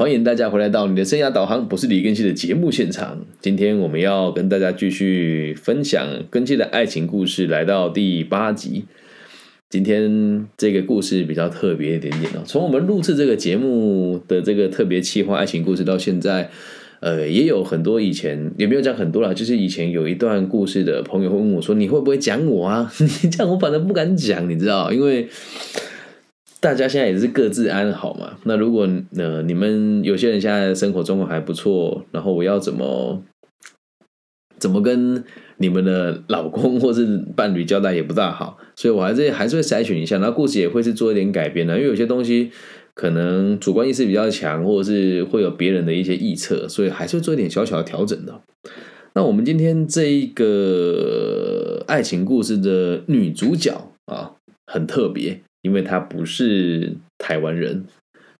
[0.00, 3.18] 欢迎大家回来到你的生涯导航，不是李根熙的节目现场。
[3.42, 8.86] 今天我们要跟大家继续分享根熙的爱情故事，来到第八集。
[9.68, 12.38] 今天这个故事比较特别一点点哦。
[12.46, 16.48] 从我们录制这个节目的这个特别企划爱情故事到现在，
[17.00, 22.90] 呃，也有很多以前也没有讲很多了，就是以前有一段故事的朋友会问我说：“你会不会讲我啊？”
[23.22, 25.28] 你这样我反正不敢讲，你知道，因为。
[26.60, 28.36] 大家现在也是各自安好嘛。
[28.44, 33.22] 那如果呃你们有些人现在生活状况还不错，然后我要怎么
[34.58, 35.24] 怎么跟
[35.56, 42.50] 你们的老公或是伴侣交代也不大好，所以我还是还是会筛选一下，然后故事也会是做一点改编的，因为有些东西
[42.94, 48.40] 可能主观意识比较强，或者是会有别人的一些臆测，所以还是会做一点小小的调整的。
[49.14, 54.32] 那我们今天这一个爱情故事的女主角啊，
[54.66, 55.40] 很特别。
[55.62, 57.84] 因为他不是台湾人，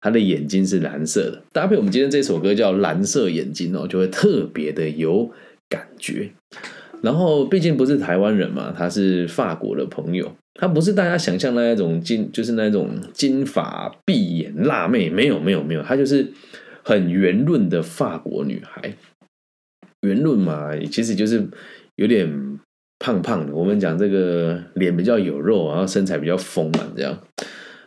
[0.00, 5.30] 他的眼睛是蓝色的，搭配我们今天这首歌叫《蓝色眼睛》哦，就会特别的有
[5.68, 6.30] 感觉。
[7.02, 16.32] 然后毕竟不是台湾人嘛，他是法国的朋友，他不是大家想象那一种金，就是那种金发碧眼辣妹，没有没有没有，她就是
[16.82, 18.94] 很圆润的法国女孩。
[20.02, 21.46] 圆润嘛，其实就是
[21.96, 22.58] 有点。
[23.00, 27.18] 胖胖的，我们讲这个脸比较有肉，然后身材比较丰满，这样。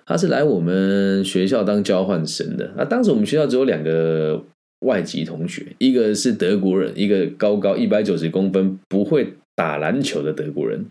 [0.05, 2.73] 他是来我们学校当交换生的。
[2.75, 4.43] 那当时我们学校只有两个
[4.79, 10.83] 外籍同学，一个是德国人，一个高高一百九十公分，不会打篮球的德国人，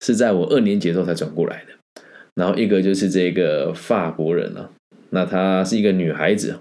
[0.00, 2.02] 是在我二年级时候才转过来的。
[2.34, 4.68] 然后一个就是这个法国人啊，
[5.10, 6.56] 那她是一个女孩子。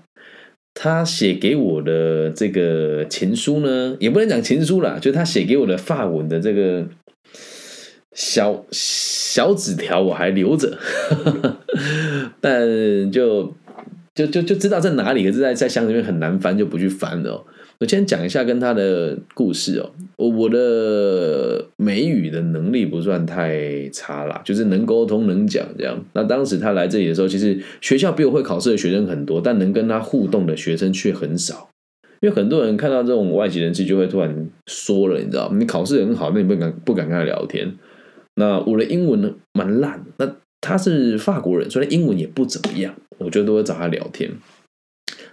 [0.76, 6.86] 她写给我的这个情书呢，也不能讲情书啦，就是他写给我的法文的这个。
[8.18, 10.76] 小小纸条我还留着，
[12.42, 13.54] 但就
[14.16, 17.46] 就就就知道在哪里，可是在在箱里面很难翻，就不去翻了。
[17.80, 19.92] 我先讲一下跟他的故事哦。
[20.16, 26.04] 我我的美语的能力不算太差啦，就是能沟通能讲这样。
[26.14, 31.70] 那当时他来这里的时候，其实学校比我会考试的学生很多，但能跟他互动的学生却很少。
[32.22, 37.72] 因为很多人看到这种外籍人士，就会突然说了，你知道，你考试很好，那你不敢不敢跟他聊天。
[38.40, 40.06] 那我的英文呢，蛮烂。
[40.18, 42.96] 那他是法国人，所以英文也不怎么样。
[43.18, 44.32] 我觉得都会找他聊天。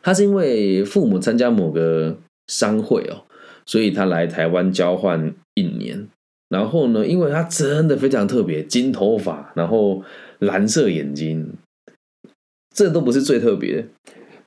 [0.02, 2.16] 他是因为父母参加某个
[2.46, 3.24] 商会哦，
[3.66, 6.08] 所以他来台湾交换一年。
[6.48, 10.02] 然后呢，因为他真的非常特别，金头发，然后
[10.38, 11.52] 蓝色眼睛，
[12.74, 13.86] 这都不是最特别。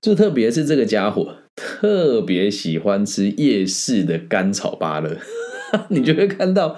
[0.02, 5.18] 最特别是这个家伙特别喜欢吃夜市的甘草芭乐，
[5.90, 6.78] 你就会看到。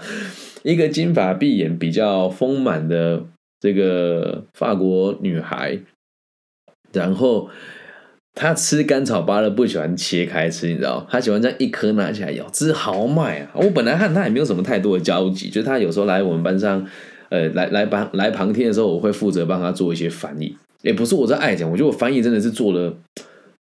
[0.63, 3.23] 一个金发碧眼、比较丰满的
[3.59, 5.79] 这个法国女孩，
[6.91, 7.49] 然后
[8.35, 11.07] 她吃甘草芭乐不喜欢切开吃，你知道？
[11.09, 13.51] 她喜欢这样一颗拿起来咬，之豪迈啊！
[13.55, 16.85] 我本来和她也没有什么太多的交集，就她有时候来我们班上，
[17.29, 20.55] 呃，来来旁来旁听的时候，我会负责帮她做一些翻译。
[20.81, 22.93] 也不是我在爱讲，我觉得我翻译真的是做的。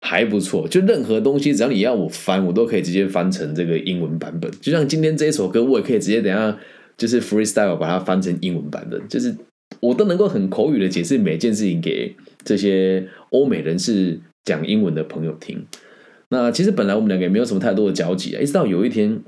[0.04, 4.50] 还不错，就任何东西，只要你要我翻，我都可以直接翻成这个英文版本。
[4.60, 6.58] 就像今天这一首歌，我也可以直接等下。
[6.96, 9.36] 就是 freestyle 把它翻成英文版的，就是
[9.80, 12.14] 我都能够很口语的解释每件事情给
[12.44, 15.64] 这些欧美人士讲英文的朋友听。
[16.28, 19.22] 那其实本来我们两个也没有什么太多的交集啊，一直到有一天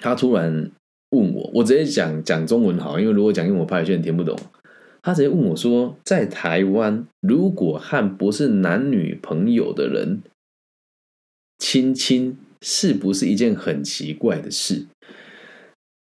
[0.00, 0.70] 他突然
[1.10, 4.36] 问我，我直接讲讲中文好，因为如果讲英文，我怕有些人听不懂。
[5.00, 10.20] 他直接问我说，在台湾如果和不是男女朋友的人
[11.58, 14.86] 亲亲，是不是一件很奇怪的事？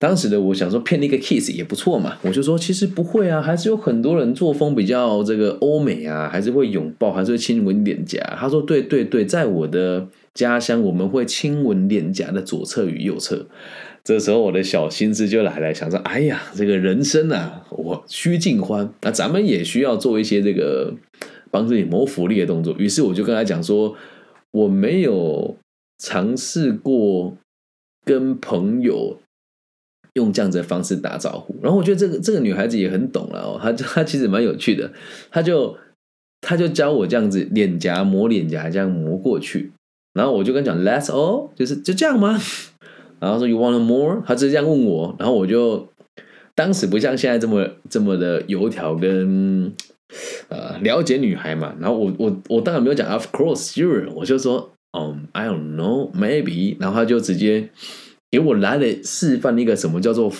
[0.03, 8.19] 当时的我想说骗一个 kiss 也不错嘛，我就说其实不会啊，还是有很多人作风比较这个欧美啊，还是会拥抱，还是会亲吻脸颊。
[8.37, 13.47] 他说对对对，在我的家乡我们会亲吻脸颊的左侧与右侧。
[14.03, 20.93] 这时候我的小心思就来了，想说哎呀，这个人生啊，我须尽欢，那咱们也需要做一些这个
[21.49, 22.75] 帮自己谋福利的动作。
[22.77, 23.95] 于是我就跟他讲说，
[24.51, 25.55] 我没有
[25.97, 27.37] 尝试过
[28.03, 29.19] 跟朋友。
[30.15, 34.91] 用这样子的方式打招呼，然后我觉得这个这个女孩子也很懂了哦，她她其实蛮有趣的，
[35.31, 35.75] 她就
[36.41, 39.71] 她就教我这样子脸颊磨脸颊，这样磨过去，
[40.13, 42.39] 然后我就跟讲 Let's all，就是就这样吗？
[43.19, 44.21] 然后说 You want more？
[44.23, 45.87] 她直接这样问我，然后我就
[46.53, 49.73] 当时不像现在这么这么的油条跟
[50.49, 57.69] 呃了解女孩嘛，然后我我我当然没有讲 Of course sure，我就说嗯 I don't know maybe，然后他就直接。
[58.33, 60.33] 给我来了示范一个什么叫做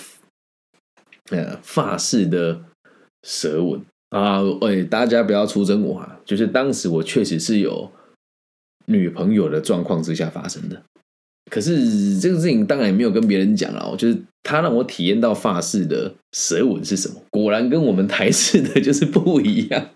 [1.30, 2.60] 呃法式的
[3.22, 3.80] 舌吻
[4.10, 4.40] 啊！
[4.62, 6.18] 哎，大家不要出征我啊！
[6.24, 7.88] 就是当时我确实是有
[8.86, 10.82] 女朋友的状况之下发生的。
[11.48, 19.90] 可是这个事情当然也没有跟别人讲了，就是他让我体验到法式的舌吻是什么，果然跟我们台式的就是不一样。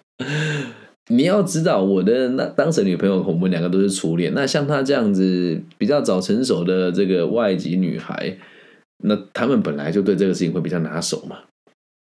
[1.08, 4.32] 你要知道，我的那当时女朋友，我们两个都是初恋。
[4.34, 8.36] 那像她这样子比较早成熟的这个外籍女孩，
[9.04, 11.38] 那他们本来就对这个事情会比较拿手嘛。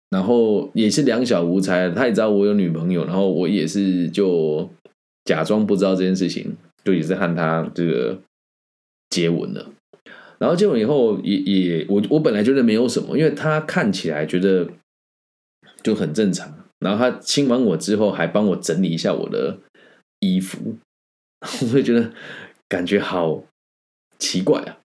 [0.10, 4.70] 然后也是两小无猜，他也知道我有女朋友，然后我也是就
[5.26, 8.18] 假装不知道这件事情，就也是和他这个
[9.10, 9.70] 接吻了。
[10.38, 14.68] 然后接吻以后，也也我我本来觉得没有什么，因为他看起来觉得
[15.82, 16.54] 就很正常。
[16.80, 19.58] 然后他亲完我之后，还帮我整理一下我的
[20.20, 20.76] 衣服，
[21.62, 22.12] 我会觉得
[22.68, 23.44] 感觉好
[24.20, 24.78] 奇怪啊。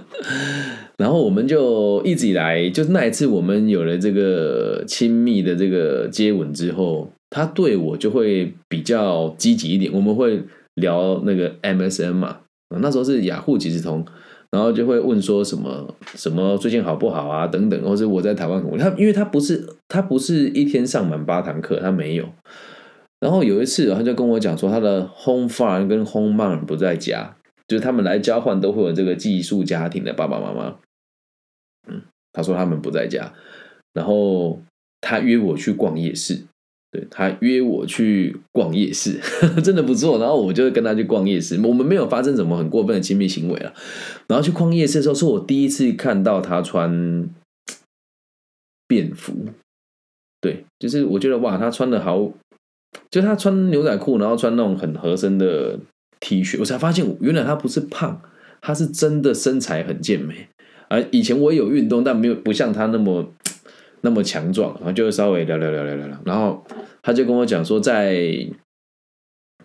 [0.98, 9.90] 然后我们就一直以来，就是那一次我们有了这个亲密的这个接吻之后，他对我就会比较积极一点。
[9.92, 10.42] 我们会
[10.74, 12.40] 聊那个 MSN 嘛，
[12.80, 14.04] 那时候是雅虎即时通，
[14.50, 22.28] 然后就会问说什么什么最近好不好啊等等，或是我在台湾，他因为他不是他不是一天上满八堂课，他没有。
[23.20, 27.36] 然后有一次他就跟我讲说，他的 home father 跟 home mom 不在家，
[27.68, 30.76] 就是他们来交换都会有这个寄宿家庭的爸爸妈妈。
[31.86, 32.02] 嗯，
[32.32, 33.32] 他说他们不在家，
[33.92, 34.60] 然后
[35.00, 36.44] 他约我去逛夜市，
[36.92, 39.20] 对他约我去逛夜市，
[39.62, 40.18] 真的不错。
[40.18, 43.72] 然后我就跟他去逛夜市，我们没有发生什么很过分的亲密行为啊。
[44.26, 47.28] 然后去逛夜市的时候，是我第一次看到他穿
[48.88, 49.32] 便服，
[50.40, 52.32] 对，就是我觉得哇，他穿的好，
[53.08, 55.78] 就他穿牛仔裤，然后穿那种很合身的
[56.18, 58.20] T 恤，我才发现原来他不是胖，
[58.60, 60.48] 他是真的身材很健美。
[60.88, 63.32] 而以前我有运动，但没有不像他那么
[64.02, 66.64] 那么强壮，然后就稍微聊聊聊聊聊聊，然后
[67.02, 68.46] 他就跟我讲说，在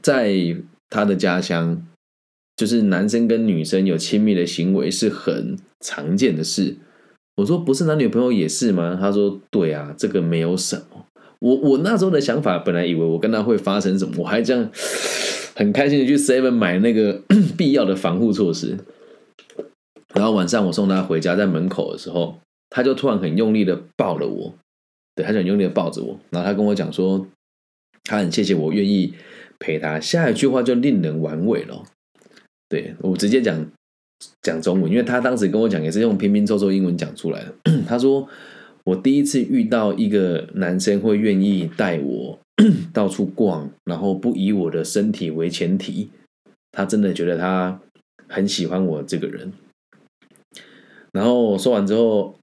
[0.02, 0.56] 在
[0.90, 1.86] 他的家乡，
[2.56, 6.78] 就是男生跟女生有亲密的行为是很常见的事。
[7.38, 8.98] 我说不是男女朋友也是吗？
[9.00, 11.06] 他说对啊，这个没有什么。
[11.40, 14.70] 我我那时候的想法，本来以为我跟他会发生什么，我还这样
[15.56, 17.22] 很开心的去 Seven 买那个
[17.58, 18.78] 必要的防护措施。
[20.14, 22.40] 然后晚上我送他回家，在门口的时候，
[22.76, 24.54] 他就突然很用力的抱了我，
[25.16, 26.20] 对，他就很用力的抱着我。
[26.30, 27.26] 然后他跟我讲说，
[28.04, 29.14] 他很谢谢我愿意
[29.58, 29.98] 陪他。
[29.98, 31.86] 下一句话就令人玩味了，
[32.68, 33.66] 对我直接讲
[34.42, 37.56] 讲中文，因为他当时跟我讲也是用拼拼凑凑英文讲出来的。
[37.88, 38.28] 他说
[38.84, 42.38] 我第一次遇到一个男生会愿意带我
[42.92, 46.10] 到处逛，然后不以我的身体为前提，
[46.74, 47.80] 他真的觉得他
[48.28, 49.54] 很喜欢我这个人。
[51.14, 52.38] 然后说完之后，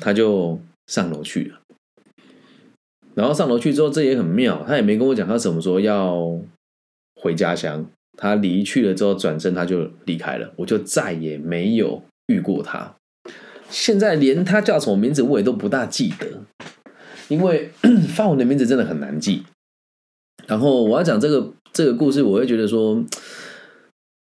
[0.00, 1.60] 他就上楼去了。
[3.14, 6.38] 然后上楼去之后，这也很妙，他也没跟我讲他什么时候要
[7.16, 7.84] 回家乡。
[8.16, 12.94] 他离去了之后，转身他就离开了，我就再也没有遇过他。
[13.68, 16.44] 现在连他叫什么名字我也都不大记得，
[17.28, 17.70] 因为
[18.08, 19.44] 发文的名字真的很难记。
[20.46, 23.02] 然后我要讲这个这个故事，我会觉得说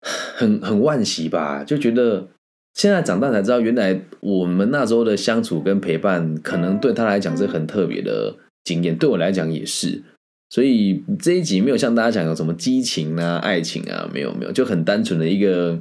[0.36, 2.28] 很很惋惜吧，就觉得。
[2.76, 10.02] 现在长大才知道，原来我们那时候的相处跟陪伴，可能对他来讲是很特别的经验，对我来讲也是。
[10.50, 15.80] 所以这一集没有像大家讲有什么激情啊、爱情啊，没有没有，就很单纯的一个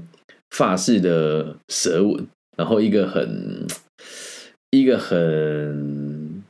[0.51, 2.25] 发式的舌吻，
[2.57, 3.67] 然后一个很
[4.71, 6.41] 一个很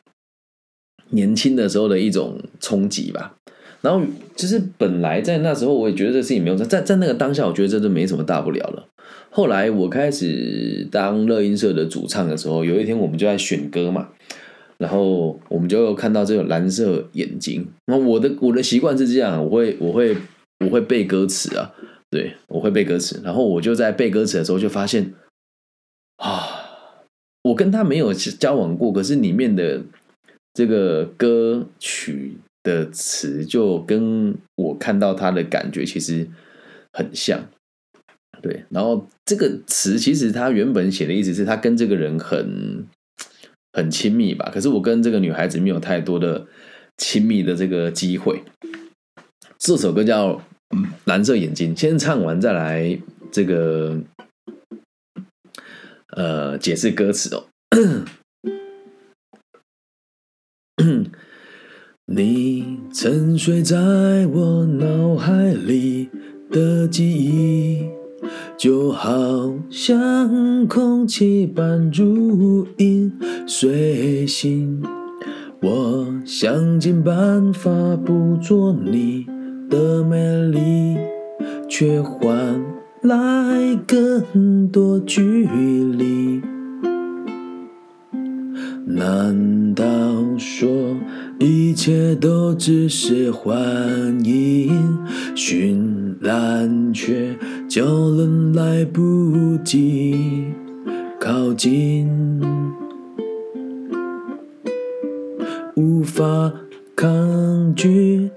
[1.10, 3.36] 年轻的时候的一种冲击吧。
[3.86, 4.04] 然后
[4.36, 8.88] 就是本来在那时候，我也觉得这事情没有在在那个当下，我觉得这都没什么大不了了。
[9.30, 14.10] 后来我开始当乐音社的主唱的时候，有一天我们就在选歌嘛，
[14.80, 17.68] 然后我们就看到这个蓝色眼睛。
[17.86, 20.18] 那我的我的习惯是这样，我会我会
[20.66, 21.72] 我会背歌词啊，
[22.10, 23.22] 对我会背歌词。
[23.24, 25.14] 然后我就在背歌词的时候就发现，
[26.18, 26.48] 啊，
[27.44, 29.84] 我跟他没有交往过，可是里面的
[30.54, 32.15] 这个歌曲
[32.66, 36.28] 的词就跟我看到他的感觉其实
[36.92, 37.48] 很像。
[38.42, 42.86] 对，然后这个词其实他原本写的意思是他跟这个人很
[43.72, 46.46] 很亲密吧，可是我跟这个女孩子没有太多的
[46.98, 48.44] 亲密的这个机会。
[49.58, 50.34] 这首歌叫
[51.06, 53.00] 《蓝色眼睛》，先唱完再来
[53.32, 54.00] 这个
[56.10, 57.48] 呃解释歌词哦。
[62.08, 63.76] 你沉睡在
[64.28, 66.08] 我脑海里
[66.52, 67.90] 的记忆。
[68.58, 73.12] 就好像空气般如影
[73.48, 74.82] 随形，
[75.62, 77.72] 我想尽办法
[78.06, 79.26] 捕捉你
[79.70, 80.98] 的美丽，
[81.68, 82.64] 却换
[83.02, 86.42] 来更多距离。
[88.88, 89.84] 难道
[90.38, 90.96] 说
[91.40, 93.58] 一切都只是幻
[94.24, 95.00] 影？
[95.36, 97.36] 绚烂却
[97.68, 100.46] 叫人来不及
[101.20, 102.08] 靠近，
[105.76, 106.54] 无法
[106.96, 108.30] 抗拒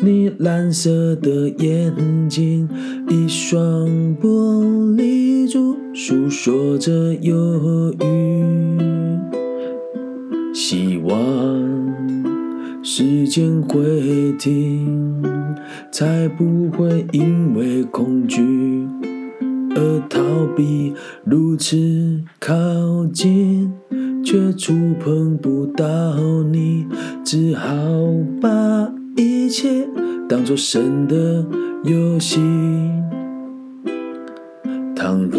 [0.00, 1.94] 你蓝色的眼
[2.30, 2.66] 睛，
[3.10, 4.64] 一双玻
[4.96, 8.91] 璃珠诉说着忧郁。
[10.72, 11.14] 希望
[12.82, 15.22] 时间会停，
[15.90, 18.40] 才不会因为恐惧
[19.76, 20.18] 而逃
[20.56, 20.94] 避。
[21.24, 21.76] 如此
[22.40, 22.54] 靠
[23.12, 23.70] 近，
[24.24, 26.16] 却触碰不到
[26.50, 26.86] 你，
[27.22, 27.68] 只好
[28.40, 29.86] 把一切
[30.26, 31.44] 当作神的
[31.84, 32.40] 游戏。
[34.96, 35.38] 倘若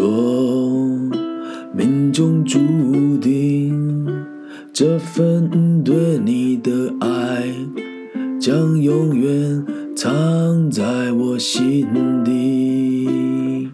[1.76, 2.83] 命中注定。
[4.74, 7.48] 这份对你的爱，
[8.40, 9.64] 将永远
[9.94, 11.86] 藏在我心
[12.24, 13.70] 底。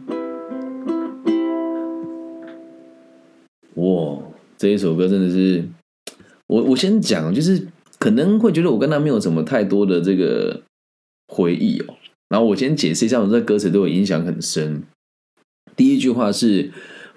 [3.77, 4.19] 哇，
[4.59, 5.65] 这一首歌真的是，
[6.47, 7.67] 我我先讲，就是
[7.99, 10.61] 可能会觉得我跟他没有什么太多的这个
[11.29, 11.95] 回忆哦。
[12.29, 14.83] 然后我先解释一下，我这歌词对我影响很深。
[15.75, 16.71] 第一句话是。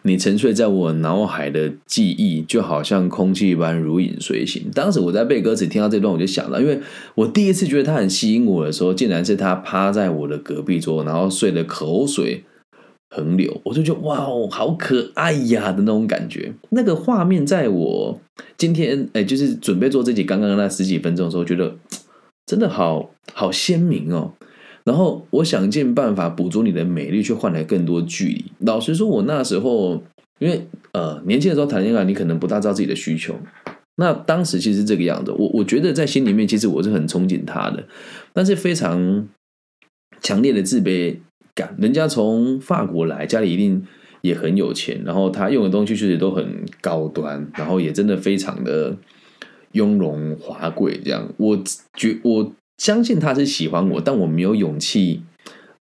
[0.06, 4.70] 你沉睡在我脑海的记忆，就好像空气般如影随形。
[4.74, 6.80] 当时我在背歌词，听到这段，我就想到，因为
[7.16, 12.44] 我第一次觉得他很吸引我的时候，竟然是他趴在我的隔壁桌，然后睡得口水
[13.16, 16.54] 横流，我就觉得哇哦，好可爱呀的那种感觉。
[16.72, 18.20] 那个画面，在我
[18.58, 21.76] 今天哎，就是准备做这集刚刚那十几分钟的时候，觉得
[22.46, 24.34] 真的好好鲜明哦。
[24.86, 28.46] 然后我想尽办法捕捉你的美丽，却换来更多距离。
[28.60, 30.04] 老实说，我那时候
[30.40, 33.34] 因为呃年轻的时候谈恋爱，你可能不大知道自己的需求。
[33.96, 37.88] 那当时其实这个样子，我我觉得在心里面，其实我是很憧憬他的，
[38.34, 39.28] 但是非常
[40.22, 41.16] 强烈的自卑
[41.56, 41.76] 感。
[41.80, 43.86] 人家从法国来，家里一定
[44.22, 48.98] 也很有钱，然后他用的东西确实都很高端，然后也真的非常的
[49.72, 51.00] 雍容华贵。
[51.06, 51.58] 这样，我
[51.96, 52.54] 觉我。
[52.84, 55.22] 相信他是喜欢我，但我没有勇气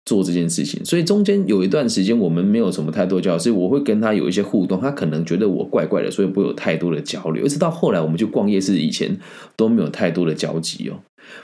[0.04, 7.44] 做这件事情，所以中间有一段时间我们没有什么太多交流，所以我会跟他有一些互动，他可能觉得我怪怪的，所以不会有太多的交流。
[7.44, 9.18] 一直到后来我们去逛夜市，以前
[9.56, 11.02] 都没有太多的交集哦。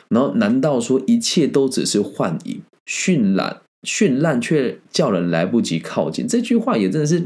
[0.09, 2.63] 然后，难道说一切都只是幻影？
[2.87, 6.29] 绚烂绚烂却叫人来不及靠近。
[6.29, 7.25] 这句话也真的是，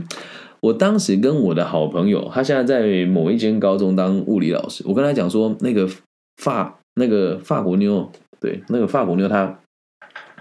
[0.60, 5.86] 我当时跟我的好朋友，他现在在某一间高中当物理老师，我跟他讲说那个
[6.40, 6.78] 发。
[6.94, 8.10] 那个法国妞，
[8.40, 9.58] 对，那个法国妞，她，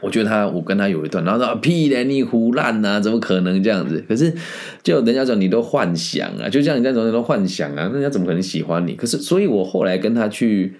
[0.01, 4.03] 我觉得她，我跟她有一段，然后说屁嘞，你胡乱呐，怎么可能这样子？
[4.07, 4.33] 可是，
[4.83, 8.93] 就人家说你都幻想啊，就像你这种人都幻想啊，那人家怎么可能喜欢你？
[8.93, 10.75] 可是，所以我后来跟她去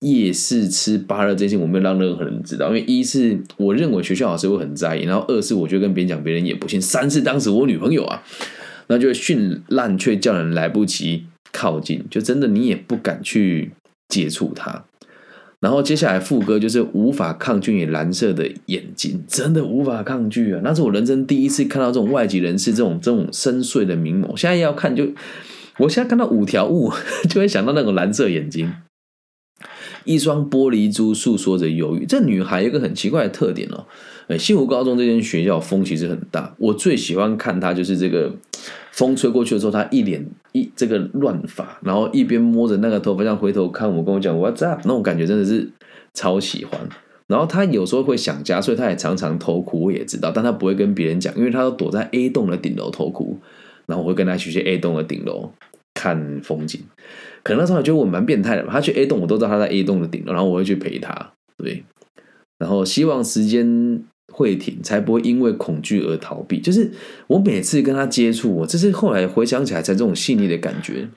[0.00, 8.22] 夜市吃芭乐这些，我没有让任何人知道，因为一是我认为学校老师会很在意，然后二是我觉得跟别人讲，别人也不信，三是当时我女朋友啊，
[8.88, 13.70] 那就绚烂却叫人来不及靠近，就真的你也不敢去
[14.08, 14.84] 接触她。
[15.66, 20.60] 然后接下来副歌就是无法抗拒你蓝色的眼睛，真的无法抗拒啊！
[20.62, 24.36] 那是我人生第一次看到这种外籍人士这种这种深邃的明眸。
[24.36, 25.08] 现在要看就，
[25.78, 26.92] 我现在看到五条悟
[27.28, 28.72] 就会想到那种蓝色眼睛，
[30.04, 32.06] 一双玻璃珠诉说着忧郁。
[32.06, 33.86] 这女孩有一个很奇怪的特点哦，
[34.28, 38.32] 哎，西湖高中这间学校风其实很大，我最喜欢看她就是这个。
[38.96, 44.80] 风吹过去的时候，他一脸一这个乱发，然后一边摸着那个头发，像回头看我，跟我讲 What's up？
[44.84, 45.70] 那种感觉真的是
[46.14, 46.80] 超喜欢。
[47.26, 53.38] 然后他有时候会想家，所以他也常常偷哭，我也知道，但他不会跟别人讲，因为他都躲在 A 栋的顶楼偷哭。
[53.84, 55.52] 然后我会跟他去去 A 栋的顶楼
[55.92, 56.80] 看风景。
[57.42, 58.72] 可能那时候我觉得我蛮变态的吧？
[58.72, 61.84] 他去 A 栋，我都知道他在 A 栋的顶楼，然后我会去陪他，对。
[62.58, 64.02] 然后希望时间。
[64.36, 66.60] 会停，才不会因为恐惧而逃避。
[66.60, 66.90] 就是
[67.26, 71.08] 我每次跟他接触，我这是后来回想起来才这种细腻的感觉。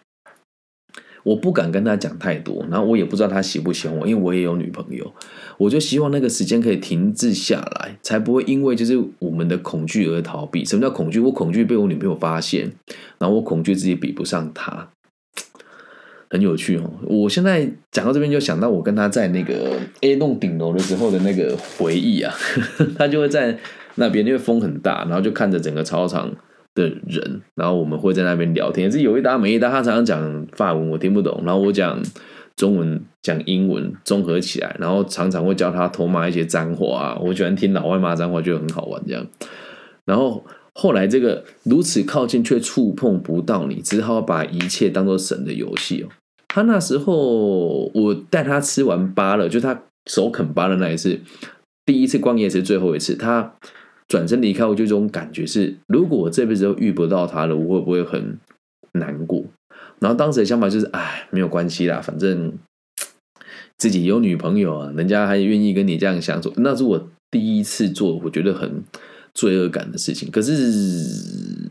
[1.24, 5.14] 我不敢跟他讲太多，然后我也不知道他喜不喜欢我，因为我也有女朋友。
[5.58, 10.64] 我就希望那个时间可以停滞下来，才不会因为就是我们的恐惧而逃避。
[10.64, 11.20] 什么叫恐惧？
[11.20, 12.72] 我恐惧被我女朋友发现，
[13.18, 14.90] 然后我恐惧自己比不上她。
[16.30, 16.84] 很有趣哦！
[17.06, 22.32] 我现在讲到这边，就想到我跟他在那个 A 栋顶楼的时候的那个回忆啊。
[22.96, 23.58] 他就会在
[23.96, 26.32] 那边，因为风很大，然后就看着整个操场
[26.76, 29.72] 的人，然后我们会在那边聊天，是有一搭没一搭。
[29.72, 32.00] 他常常讲法文，我听不懂，然后我讲
[32.56, 37.18] 中文讲英文综合起来，然后常常会教他偷骂一些脏话啊。
[37.20, 39.26] 我喜欢听老外骂脏话，觉得很好玩这样。
[40.06, 46.08] 然后后来这个如此靠近却触碰不到你，只好把一切当做神的游戏哦。
[46.50, 51.18] 他那时候我带他吃完芭乐，就他手啃芭乐那一次，
[51.86, 53.53] 第一次逛夜市，最后一次，他
[54.08, 58.38] 转身离开，我就这种感觉是，如果我这辈子都遇不到他了，我会不会很
[58.94, 59.46] 难过？
[60.00, 62.51] 然后当时的想法就是，哎，没有关系啦，反正
[63.77, 68.84] 自己有女朋友啊，人家还愿意跟你这样相处，那是我第一次做，我觉得很
[69.36, 70.32] 罪恶感的事情。
[70.32, 70.53] 可是，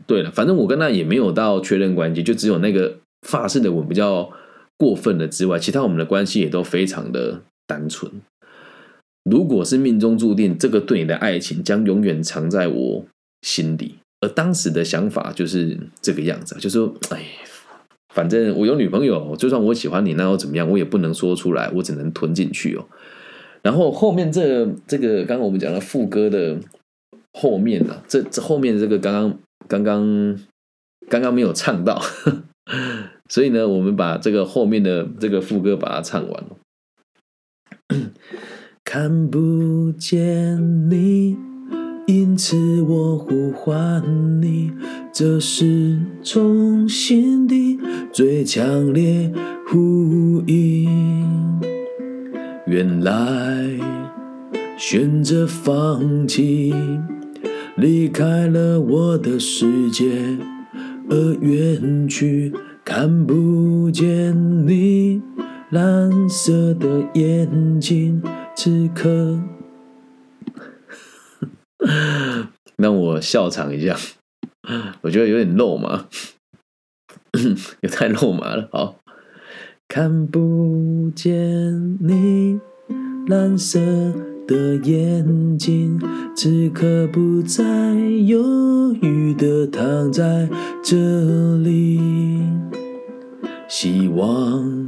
[0.07, 4.31] 对了，反正我跟他也没有到确认关系，就只有那个发誓的吻比较
[4.79, 8.11] 过分了之外，其他我们的关系也都非常的单纯。
[9.29, 13.05] 如果是命中注定，这个对你的爱情将永远藏在我
[13.43, 13.99] 心底。
[14.21, 17.23] 而当时的想法就是这个样子，就是说，哎。
[18.11, 20.67] 反正我有女朋友，就算我喜欢你，那又怎么样？
[20.67, 22.83] 我也不能说出来，我只能吞进去哦。
[23.61, 26.57] 然后后面这这个，刚刚我们讲的副歌的
[27.33, 30.39] 后面啊，这这后面这个刚刚刚刚
[31.07, 32.01] 刚刚没有唱到，
[33.29, 36.57] 所以呢，我们把这个后面的这个副歌把它唱完了。
[38.83, 41.37] 看不见你。
[42.07, 44.03] 因此我呼唤
[44.41, 44.71] 你，
[45.13, 47.77] 这是从心底
[48.11, 49.31] 最强烈
[49.67, 50.89] 呼应。
[52.65, 53.69] 原来
[54.75, 56.73] 选择放弃，
[57.77, 60.39] 离开了我的世界
[61.11, 62.51] 而远去，
[62.91, 65.21] 看不见你
[65.69, 68.19] 蓝色的眼睛，
[68.55, 69.39] 此刻。
[72.77, 73.95] 让我笑场一下，
[75.01, 76.07] 我觉得有点肉麻，
[77.81, 78.67] 也太肉麻了。
[78.71, 78.95] 好，
[79.87, 82.59] 看不见你
[83.27, 83.79] 蓝色
[84.49, 86.01] 的眼睛，
[86.35, 87.63] 此刻不再
[88.25, 90.49] 犹豫的躺在
[90.83, 90.97] 这
[91.57, 92.41] 里，
[93.67, 94.87] 希望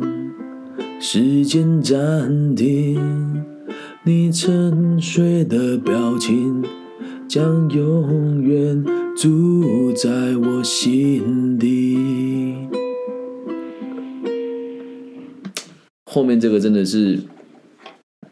[0.99, 3.45] 时间暂停，
[4.03, 6.63] 你沉睡的表情。
[7.27, 8.83] 将永远
[9.15, 12.67] 住在我心底。
[16.03, 17.17] 后面这个真的是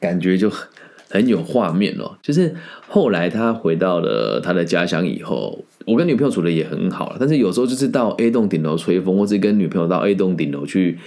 [0.01, 0.67] 感觉就很
[1.09, 2.17] 很有画面哦。
[2.21, 2.55] 就是
[2.87, 7.17] 后来他回到了他的家乡以后，我跟女朋友处的也很好了。
[7.19, 10.97] 但是有时候就是到 A 栋顶楼吹风，或是跟女朋友到 A 栋顶楼去。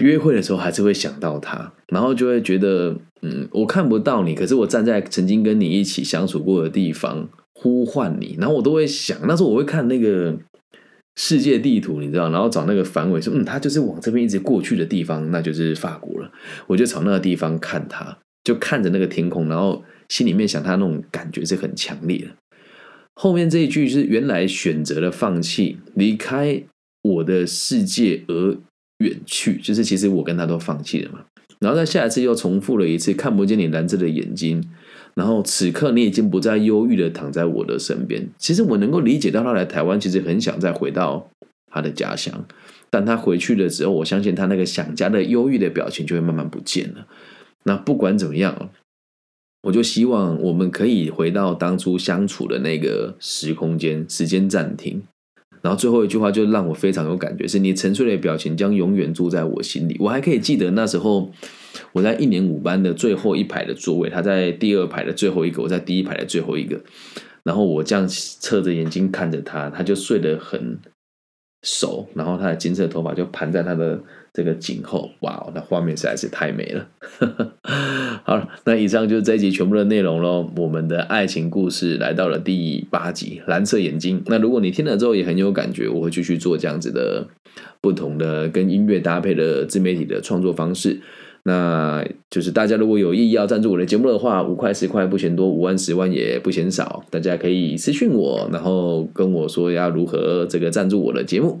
[0.00, 10.36] 约会的时候还是会想到他，然后就会觉得，嗯，我看不到你，可是我站在曾经跟你一起相处过的地方呼唤你，然后我都会想，那时候我会看那个
[11.16, 16.30] 世界地图，你知道，然后找那个反尾说，嗯，他就是往这边一直过去的地方，那就是法国了。
[16.66, 22.26] 我就朝那个地方看他，就看着那个天空，然后心里面想他那种感觉是很强烈的。
[23.14, 26.62] 后面这一句是原来选择了放弃，离开
[27.02, 28.58] 我的世界而。
[28.98, 31.24] 远去，就是其实我跟他都放弃了嘛。
[31.58, 34.62] 然后在下一次又重复了一次，看不见你蓝色的眼睛。
[35.16, 38.28] 然后此刻你已经不再忧郁的躺在我的身边。
[38.38, 41.28] 其实我能够理解到他来台湾，其实很想再回到
[41.72, 42.46] 他的家乡。
[42.90, 47.08] 但他回去的时候，我相信他那个想家的忧郁的表情就会慢慢不见了。
[47.64, 48.70] 那不管怎么样，
[49.62, 55.02] 我就希望我们可以回到当初相处的那个时空间，时间暂停。
[55.60, 59.96] 然后最后一句话就让我非常有感觉，是你沉睡的表情将永远住在我心里。
[60.00, 61.30] 我还可以记得那时候
[61.92, 66.80] 我在一年五班的最后一排的座位，他在第二排的最后一个，我在第一排的最后一个。
[67.44, 70.78] 然后我这样侧着眼睛看着他，他就睡得很
[71.62, 73.98] 手，然后他的金色头发就盘在他的。
[74.34, 76.88] 这个颈后，哇，那画面实在是太美了。
[78.24, 80.50] 好了，那以上就是这一集全部的内容喽。
[80.56, 84.22] 我们的爱情故事来到了第八集，蓝色眼睛。
[84.24, 87.26] 那如果你听了之后也很有感觉，我会继续做这样子的
[87.82, 90.98] 不同的跟音乐搭配的自媒体的创作方式。
[91.44, 97.04] 那就是大家如果有意要赞助我的节目的话，五块十块不嫌多，五万十万也不嫌少。
[97.10, 101.60] 大家可以私讯我，然后跟我说要如何这个赞助我的节目。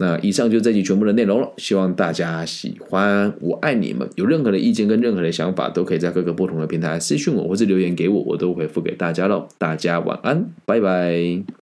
[0.00, 4.08] 那以上就这集全部的内容了，希望大家喜欢，我爱你们。
[4.14, 9.48] 有任何的意见跟任何的想法，都可以在各个不同的平台私讯我，或是留言给我，我都回复给大家喽。
[9.58, 11.67] 大家晚安，拜拜。